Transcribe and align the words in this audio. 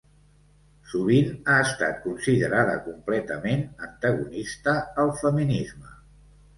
Sovint 0.93 1.29
ha 1.51 1.57
estat 1.65 2.01
considerada 2.07 2.79
completament 2.89 3.65
antagonista 3.93 4.79
al 5.07 5.17
feminisme. 5.25 5.99